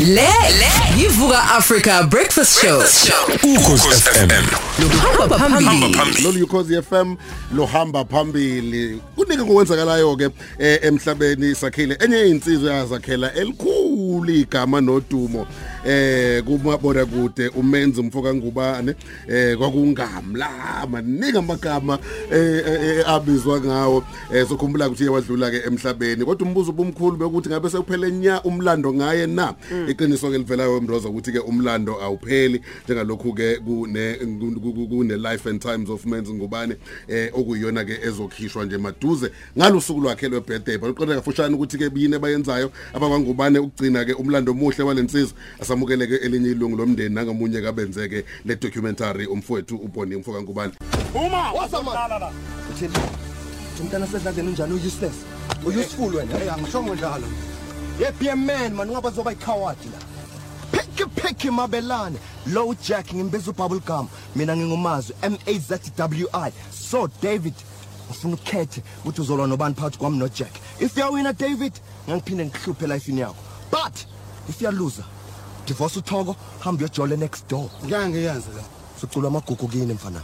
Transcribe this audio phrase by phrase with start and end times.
[0.00, 1.00] Le le.
[1.00, 2.78] Yivuka Africa Breakfast Show.
[3.44, 4.30] ukhosi FM
[5.38, 6.22] Hamba phambili.
[6.22, 7.16] lolu yukhozi FM
[7.54, 9.00] lohamba phambili.
[9.16, 10.28] Kunike ngokwenzakalayo ke
[10.58, 11.96] eh, emhlabeni sakhile.
[12.04, 15.46] Enye insizwe yazakhela elikhulu igama nodumo.
[15.84, 18.94] Eh kumabona kude umenzi umfoka ngubane.
[19.28, 21.98] Eh kwakungamla maningi amagama
[22.32, 24.04] eh, eh, eh, abizwa ngawo.
[24.34, 29.26] Eh sokhumbula ukuthi wadlula ke emhlabeni kodwa umbuzo ubumkhulu bekuthi ngabe sekuphele nya umlando ngaye
[29.26, 29.54] na?
[29.88, 34.14] Iqiniso ke livelayo emroza ukuthi ke umlando awupheli njengalokhu ke kune
[34.88, 36.76] kune life and times of men's ngubane
[37.08, 40.78] eh okuyiyona ke ezokhishwa nje maduze ngalusuku lwakhe lwebirthday.
[40.78, 45.34] Baliqonda kafushane ukuthi ke biyine bayenzayo abangubane ukugcina ke umlando omuhle walensizwe.
[45.74, 50.72] Asamukele ke elinye ilungu lomndeni nangamunye kabenzeke le documentary umfowethu uboni umfoka ngubane.
[52.70, 52.94] Uthini?
[53.80, 55.14] Umntana sedladeni unjani u-useless
[55.66, 56.38] u-useful wena?
[56.38, 57.26] Hey angishongo njalo
[58.00, 58.88] ye be a man man.
[58.88, 59.98] Ungabe zoba ikhawadi la.
[60.72, 64.08] Phiki phiki mabelane low jack ngimbiza ububble gum.
[64.36, 66.52] Mina ngingumazwi m a z w i.
[66.70, 67.54] So david
[68.08, 70.52] ngifuna ukhethe ukuthi uzolwa nobani phakathi kwami nojack.
[70.80, 71.72] If uyawina david
[72.08, 73.42] ngangiphinde ngihluphe elifini yakho.
[73.70, 74.06] But
[74.48, 75.04] if uyaluza
[75.66, 77.68] divorce uthoko hamba uyojole next door.
[77.86, 78.62] Ngeke yenze la
[79.00, 80.20] siculwa amagugu kini mfana.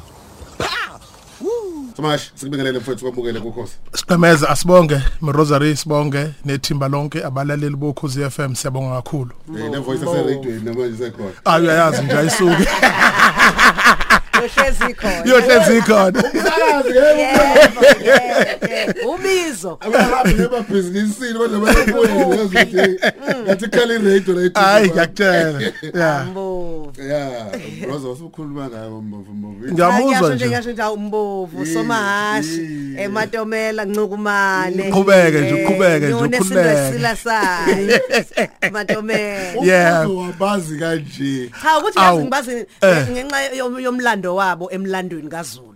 [1.97, 3.73] Smash sikubingelele mfowethu kwamukele kukhosi.
[3.95, 9.31] Siqhemeza asibonge Rosary sibonge nethimba lonke abalaleli bokhozi FM siyabonga kakhulu.
[9.59, 12.67] eh le voice ase radio namanje sekhona Ah uyayazi nje ayisuki.
[14.43, 15.25] Yohlezi khona.
[15.27, 16.19] iyohlezi ikhona.
[16.19, 19.15] Akazi Yebo, yebo, yebo.
[19.15, 19.79] Ubizo.
[19.81, 22.99] abahambi ngebabhizinisini kodwa bayabuya ukuthi
[23.43, 25.61] ngathi khali radio la Hayi ngiyakutshela.
[25.95, 26.27] Yeah.
[26.71, 27.03] Mbovu.
[27.03, 30.47] yeah brother wasukhuluma ngayo mbovu mbovu Ngiyamuzwa nje.
[30.47, 34.89] ngiyasho nje umbovu somahashi ematomela ncukumane.
[34.89, 36.93] Uqhubeke nje, uqhubeke nje, Nyone ukhululeke.
[36.93, 37.91] sila sayi.
[38.73, 39.63] Matomela.
[39.65, 40.17] Yeah.
[40.17, 43.07] wabazi kanje Cha ukuthi yazi ngibazi eh.
[43.11, 45.67] ngenxa yom- yomlando wabo emlandweni kaZulu.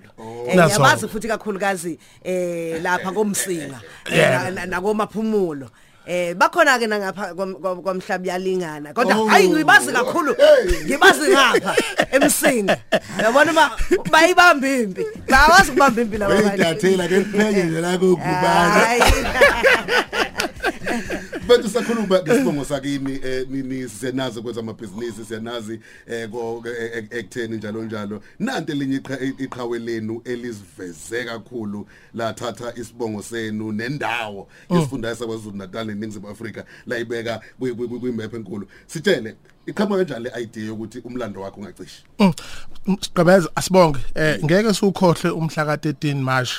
[0.48, 4.52] Eh, That's Ngiyabazi futhi kakhulukazi eh lapha komsinga eh, Yeah.
[6.06, 6.30] Na- na- nakomaphumulo.
[6.30, 8.94] Eh bakhona ke nangapha kwam- kwam- kwamhlabi yalingana Oh.
[8.94, 10.36] kodwa hayi ngibazi kakhulu
[10.84, 11.72] ngibazi ngapha
[12.12, 12.76] emsinga
[13.22, 13.70] yabona ma
[14.10, 19.02] bayibamba impi bawazi kubamba impi laba Wayintathela ke kuphenye nje la kokubana Hayi.
[21.48, 26.28] Bethu sakhuluma ngesibongo sakini eh nini sisenazi kwenza amabhizinisi siyanazi eh
[26.80, 28.20] eh, ekutheni njalo njalo.
[28.38, 36.28] Nanti elinye iqha- iqhawe lenu eliziveze kakhulu lathatha isibongo senu nendawo yesifundazwe sakwazulu Natal neNingizimu
[36.28, 38.66] Afrika la ibeka kwimap enkulu.
[38.86, 42.04] Sitshele iqhamuka kanjani le idea yokuthi umlando wakho ungacishi
[43.00, 43.98] Siqhemeza asibonge.
[44.14, 46.50] Eh ngeke sukhohle umhla ka13 March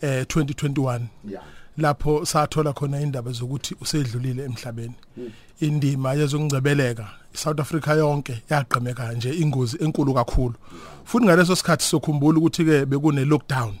[0.00, 1.00] eh 2021.
[1.30, 1.44] yeah.
[1.78, 4.94] Lapho sathola khona indaba zokuthi usedlulile emhlabeni.
[5.60, 7.06] Indima yezokungcebeleka
[7.36, 10.54] iSouth Africa yonke yaqhameka nje ingozi enkulu kakhulu.
[11.06, 13.74] Futhi ngaleso sikhathi sokhumbula ukuthi ke bekune lockdown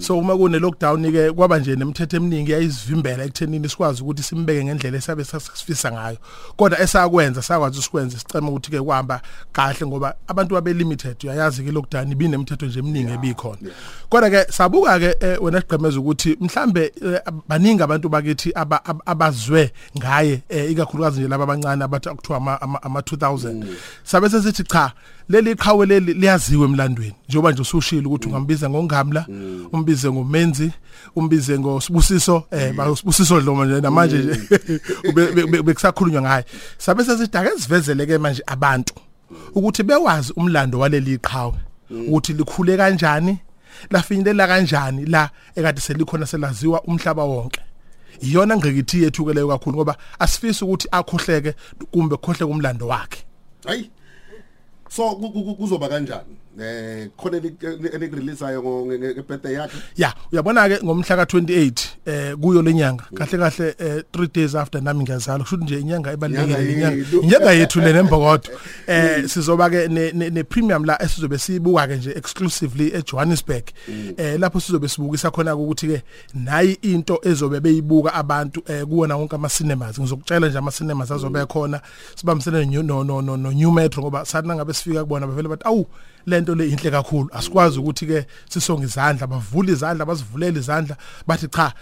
[0.00, 4.96] so uma kune lockdown ke kwaba nje nemithetho eminingi yayizivimbela ekuthenini sikwazi ukuthi simbeke ngendlela
[4.98, 6.16] esabe sasifisa ngayo.
[6.56, 9.20] Kodwa esakwenza sakwazi usikwenza sicema ukuthi ke kuhamba
[9.52, 13.58] kahle ngoba abantu babe limited uyayazi ke lockdown ibinemithetho nje eminingi ebikhona.
[14.08, 19.02] kodwa ke sabuka ke eh, wena sigqemeza ukuthi mhlambe eh, baningi abantu bakithi aba- ab-
[19.06, 23.64] abazwe ngaye eh, ikakhulukazi nje laba abancane abathi akuthiwa ama- ama ama 2000
[24.04, 24.92] sabe sesithi cha
[25.28, 27.14] leli qhawe leli liyaziwe emlandweni.
[27.28, 29.26] Njengoba nje usushilo ukuthi ungambiza ngongamla
[29.72, 30.70] umbize ngomenzi
[31.16, 34.40] umbize ngosibusiso eh basibusiso dloma nje namanje nje
[35.08, 36.44] ube- be- be- bekusakhulunywa ngaye.
[36.78, 38.94] Sabe sesithi ake sivezele ke manje abantu
[39.54, 41.54] ukuthi bewazi umlando waleli qhawe
[42.08, 43.38] ukuthi likhule kanjani
[43.90, 47.60] lafinyelela kanjani la ekade selikhona selaziwa umhlaba wonke.
[48.22, 51.54] Iyona ngqikithi yethu ke leyo kakhulu ngoba asifisi ukuthi akhohleke
[51.92, 53.24] kumbe khohle kumlando wakhe.
[53.66, 53.90] Hayi.
[54.88, 56.36] So ku- ku- ku- kuzoba kanjani?
[56.60, 57.36] Eh khona
[57.92, 59.76] elikureleasayo ngebirthday yakhe.
[59.96, 65.04] Ya uyabona ke ngomhla ka28 eh kuyo lenyanga kahle kahle eh 3 days after nami
[65.04, 65.44] ngiyazalwa.
[65.44, 67.80] Kusho nje inyanga ebalekile Inyanga inyanga yethu.
[67.80, 68.50] le nembokodo
[68.86, 73.64] eh sizoba ke ne- premium la esizobe sibuka ke nje exclusively eJohannesburg.
[74.16, 76.02] Eh lapho sizobe sibukisa khona ukuthi ke
[76.34, 81.46] nayi into ezobe beyibuka abantu eh kuwona wonke ama cinemas ngizokutshela nje ama cinemas azobe
[81.46, 81.80] khona
[82.14, 85.86] sibambisene no no no New Metro ngoba sathi nangabe sifika kubona bavele bathi awu
[86.26, 87.28] lento le inhle kakhulu.
[87.32, 90.96] Asikwazi ukuthi ke sisonge izandla bavule izandla basivulele izandla.
[91.26, 91.72] Bathi cha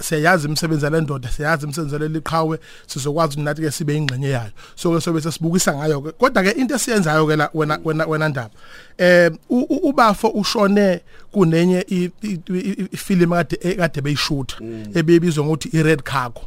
[0.00, 4.50] siyayazi imisebenzi yalendoda siyazi imisebenzi leliqhawe sizokwazi nathi ke sibe ingxenye yayo.
[4.76, 8.28] So ke sobe sesibukisa ngayo ke kodwa ke into esiyenzayo ke la wena wena wena
[8.28, 8.50] ndaba
[8.98, 11.00] eh ubafo ushone
[11.32, 14.56] kunenye i- i- i- ifilimu kade kade beyishootha
[14.94, 16.40] ebebizwa ngokuthi i red cargo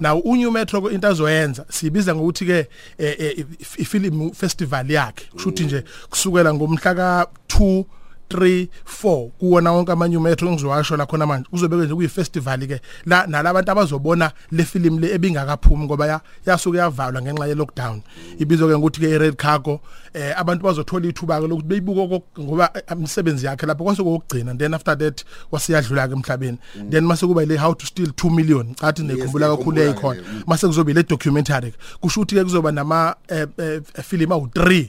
[0.00, 2.66] now uNew Metro ko into azoyenza sibiza ngokuthi ke
[2.98, 3.46] eh, eh,
[3.76, 7.84] ifilm festival yakhe kusho ukuthi nje kusukela ngomhla ka 2
[8.30, 8.68] 3
[9.02, 11.48] 4 kuwona wonke amanye metro engizowasho la khona manje.
[11.50, 16.78] Kuzobe nje kuyi festival ke la nalabantu abazobona le film le ebingakaphumi ngoba ya yasuke
[16.78, 18.02] yavalwa ngenxa ye lockdown
[18.38, 19.80] ibizwa ke ukuthi ke red cargo
[20.14, 24.98] eh abantu bazothola ithuba ke lokuthi beyibuka ngoba umsebenzi yakhe lapho kwase kokugcina then after
[24.98, 26.58] that wasiyadlula ke emhlabeni
[26.90, 30.92] then mase kuba le how to steal 2 million cathi nekhumbula kakhulu eyikhona mase kuzobe
[30.94, 34.88] le documentary kusho ukuthi ke kuzoba nama eh, eh, film awu 3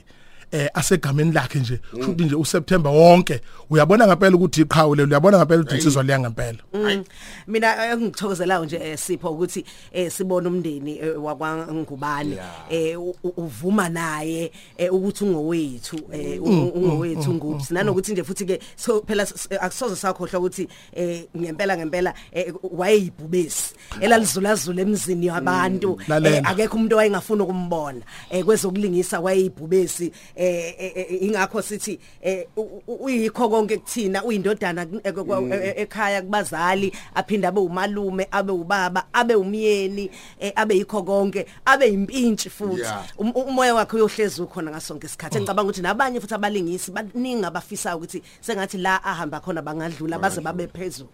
[0.52, 3.40] eh asegameni lakhe nje futhi nje uSeptember wonke.
[3.70, 7.04] Uyabona ngempela ukuthi iqhawe lelo uyabona ngempela ukuthi insizwa liya ngempela Mm.
[7.46, 12.38] mina engithokozelayo nje eh, sipho ukuthi eh, sibona umndeni eh, wakwangubane.
[12.70, 12.98] Eh,
[13.36, 19.26] uvuma naye eh, ukuthi ungowethu eh, u- ungowethu ngubsi nanokuthi nje futhi ke so phela
[19.60, 25.98] akusoze sakhohlwa ukuthi eh, ngempela ngempela eh, wayeyibhubesi elalizulazula emzini yabantu.
[26.24, 28.00] Eh, akekho umuntu owayengafuna ukumbona.
[28.30, 34.86] Eh, kwezokulingisa wayeyibhubesi eh, eh, eh, ingakho sithi eh, u- u- uyikho konke kuthina uyindodana
[35.04, 41.02] eh, kwa- eh, ekhaya kubazali aphinda abe umalume abe ubaba abe umyeni eh, abe yikho
[41.02, 42.80] konke abe impintshi futhi.
[42.80, 43.04] Yeah.
[43.18, 45.38] Um- umoya wakhe uyohlezi ukhona ngasonke isikhathi.
[45.38, 50.66] Ngicabanga ukuthi nabanye futhi abalingisi baningi abafisa ukuthi sengathi la ahamba khona bangadlula baze babe
[50.66, 51.08] phezulu.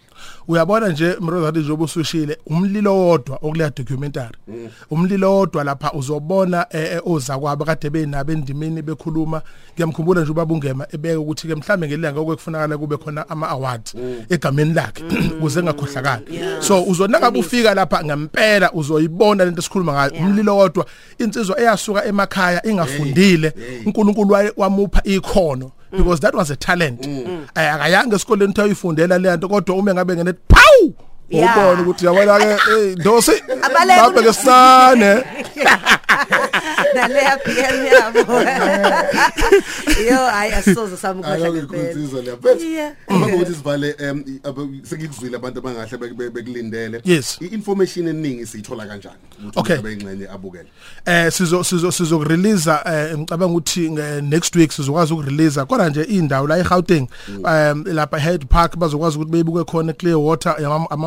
[0.48, 4.36] Uyabona nje mrozati njengoba usushile umlilo wodwa okuleya documentary.
[4.90, 8.82] Umlilo wodwa lapha uzobona eh, eh, ozakwabo kade benabo endimeni
[9.14, 9.42] bekhuluma
[9.74, 13.94] ngiyamkhumbula nje ubaba ungema ebeka ukuthi ke mhlambe ngelanga okufunakala kube khona ama awards
[14.28, 15.04] egameni lakhe
[15.38, 16.22] ukuze engakhohlakala
[16.60, 20.12] so uzona ngabe ufika lapha ngempela uzoyibona lento esikhuluma ngayo.
[20.20, 20.86] Umlilo wodwa
[21.18, 23.52] insizwa eyasuka emakhaya ingafundile
[23.86, 27.06] uNkulunkulu wamupha ikhono because that was a talent.
[27.54, 30.92] Akayanga esikoleni ukuthi ayifundela le nto kodwa uma ngabe ngene pow
[31.30, 31.56] Yeah.
[31.58, 33.32] ubona ukuthi yabona ke hey ndosi
[33.62, 35.14] Abaleke lapha ke uno- sane
[36.94, 38.18] naleya PM yabo
[40.10, 42.36] yo hayi asisoze samkhohla Ake ngempela ngikhuthiza leya.
[42.36, 42.92] But Yeah.
[43.08, 47.00] uma ukuthi sivale em i- aba- sekuzwile abantu abangahle bek- bek- bekulindele.
[47.04, 47.38] Yes.
[47.40, 49.16] I-information eningi siyithola kanjani?
[49.38, 49.76] Ukuthi Okay.
[49.76, 50.66] umuntu abe ingxenye abukele.
[51.06, 56.46] eh sizo sizo sizokurelease eh ngicabanga ukuthi nge- next week sizokwazi ukurelease kodwa nje indawo
[56.46, 60.56] la eGauteng um lapha Hyde Park bazokwazi ukuthi beyibuke khona Clear Water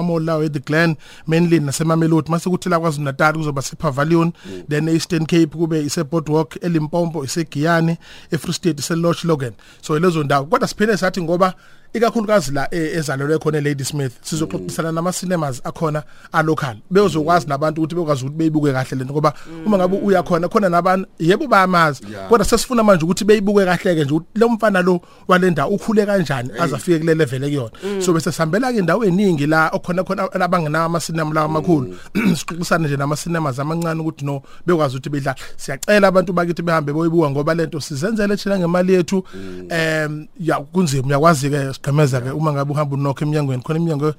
[0.07, 0.95] amamall lawo eThe Glen
[1.27, 2.31] mainly nasemamelodi.
[2.31, 4.33] Mase kuthi la kwaZulu Natal kuzoba sePavilion
[4.69, 7.97] then eEastern Cape kube ise Boardwalk eLimpopo iseGiyani
[8.31, 9.53] eFree State ise Lodge Logan.
[9.81, 10.45] So lezo ndawo.
[10.45, 11.53] Kodwa siphinde sathi ngoba
[11.93, 17.81] ikakhulukazi la eh, ezalelwe khona eLady Smith sizoxoxisana nama cinemas akhona a local bezokwazi nabantu
[17.81, 19.33] ukuthi bekwazi ukuthi beyibuke kahle lento ngoba
[19.65, 22.03] uma ngabe uya khona khona nabantu yebo bayamazi.
[22.29, 26.49] Kodwa sesifuna manje ukuthi beyibuke kahle ke nje ukuthi lo mfana lo walenda ukhule kanjani
[26.59, 28.01] azafike kule level ekuyona.
[28.01, 31.95] So bese sihambela ke indawo eningi la okhona khona abangenawo ama cinema la amakhulu
[32.35, 37.29] sixoxisana nje nama cinemas amancane ukuthi no bekwazi ukuthi bedlala siyacela abantu bakithi behambe boyibuka
[37.29, 39.23] ngoba lento sizenzele thina ngemali yethu.
[39.69, 44.13] Em ya kunzima uyakwazi ke sigqemeza ke uma ngabe uhamba unokho eminyangweni khona iminyango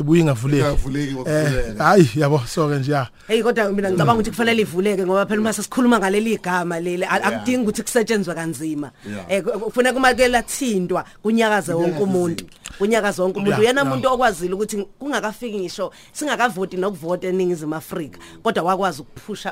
[0.00, 1.84] ebuye ingavuleki Ingavuleki eh ngokuhluleka.
[1.84, 5.40] hayi yabo so ke nje ya Hey kodwa mina ngicabanga ukuthi kufanele ivuleke ngoba phela
[5.40, 8.90] uma sesikhuluma ngaleli igama leli akudingi ukuthi kusetshenzwe kanzima.
[9.28, 12.44] Eh ku- kufuneka uma ke lathindwa kunyakaze wonke umuntu.
[12.78, 13.60] Kunyakaze wonke umuntu.
[13.60, 19.50] Uyena umuntu okwazile ukuthi kungakafiki ngisho singakavoti nokuvota eningizimu Afrika kodwa wakwazi ukuphusha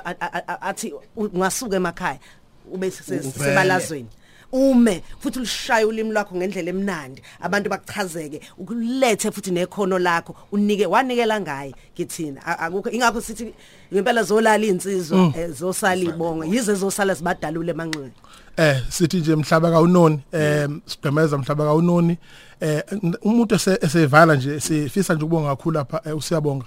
[0.62, 2.18] athi ungasuka emakhaya
[2.72, 4.08] ube se- se- sebalazweni.
[4.52, 7.22] Ume futhi ulishaye ulimi lwakho ngendlela emnandi.
[7.40, 12.40] Abantu bakuchazeke ukulethe futhi nekhono lakho unike wanikela ngaye kithina.
[12.46, 13.54] A- akukho ingakho sithi
[13.92, 18.12] ngempela zolala insizwa eh, zosala ibonga yize zosala sibadalule emanqweni
[18.56, 22.18] eh sithi nje mhlaba kaunoni eh sigqemeza mhlaba kaunoni
[22.60, 22.82] eh
[23.22, 26.64] umuntu ese- esevala nje sifisa nje ukubonga kakhulu lapha eh, usiyabonga.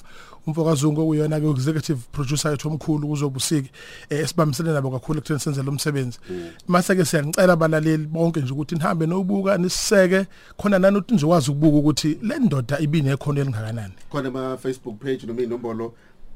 [0.48, 3.70] Umfokazungu okuyona ke executive producer yethu omkhulu kuzobusiki
[4.10, 6.20] eh esibambisene nabo kakhulu ekutheni senze lo msebenzi
[6.68, 10.26] mase ke siyanicela abalaleli bonke nje ukuthi nihambe nobuka nisiseke.
[10.58, 13.94] Khona nani ukuthi nizokwazi ukubuka ukuthi le ndoda ibinekhono elingakanani?
[14.10, 15.94] Khona ama Facebook page noma inombolo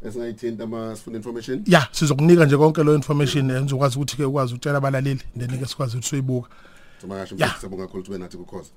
[0.08, 1.64] esingayithinta ama sifuna information.
[1.68, 5.66] ya sizokunika nje konke lo information eh, nizokwazi ukuthi ke ukwazi ukutshela abalaleli then ke
[5.66, 6.50] sikwazi ukuthi soyibuka
[7.02, 7.50] Sima kasho Yeah.
[7.50, 8.70] mfethu sabonga kakhulu kube nathi kukhoza.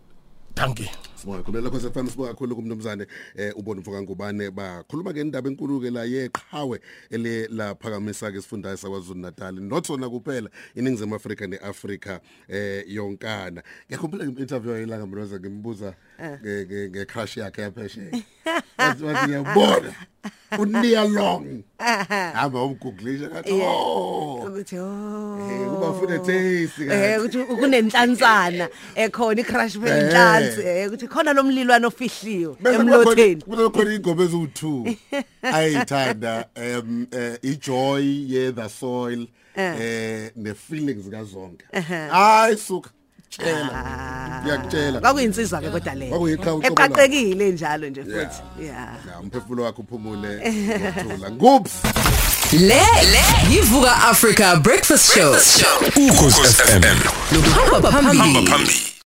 [0.54, 5.20] Thank you Sibonga khona lokho sefam sibonga kakhulu kumnumzane eh ubona mfoka ngubane bakhuluma ke
[5.20, 10.48] indaba enkulu ke la yeqhawe ele la phakamisa ke sifundayo sakwazulu Natal not sona kuphela
[10.76, 13.62] iningizimu Afrika neAfrika eh yonkana.
[13.90, 18.12] Ngiyakhumbula interview yelanga mroza ngimbuza nge nge- nge crush yakhe yaphesheya.
[18.78, 19.94] Wathi wathi yabona
[20.58, 21.64] unia long.
[21.78, 25.38] Hamba umgooglisha ngathi oh ukuthi oh.
[25.50, 32.56] eh, kuba funa taste eh ukuthi kunenhlanzana ekhona icrush benhlanzi eh ukuthi khona lomlilwane ofihliwe
[32.74, 34.96] emlotheni kuba khona ingoma eziwu2
[35.42, 40.30] ayithanda um eh, ijoy ye the soil eh.
[40.36, 41.64] ne feelings kazonke.
[42.10, 42.90] Hayi suka
[43.30, 44.27] tshela.
[44.42, 45.00] Ngiyakutshela.
[45.00, 46.08] Kwakuyinsizwa ke kodwa le.
[46.08, 48.42] Kwakuyiqhawe uqobo eqaqekile njalo nje futhi.
[48.62, 48.88] Yeah.
[49.06, 51.72] La umphefumulo wakhe uphumule ngokuthula ngoops
[52.52, 52.80] Le
[53.50, 55.32] yivuka Africa Breakfast Show.
[55.96, 56.96] Ukhozi FM.
[57.32, 58.46] Nokuhamba phambili.
[58.46, 58.88] phambili.